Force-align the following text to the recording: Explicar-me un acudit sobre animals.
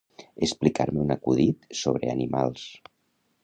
Explicar-me 0.45 1.03
un 1.03 1.15
acudit 1.17 1.69
sobre 1.83 2.13
animals. 2.17 2.65